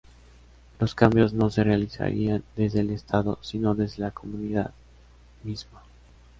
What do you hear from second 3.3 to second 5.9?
sino desde la comunidad misma.